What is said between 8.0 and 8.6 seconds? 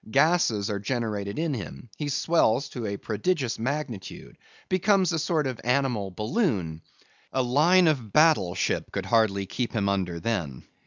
battle